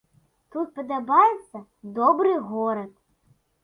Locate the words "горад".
2.51-2.91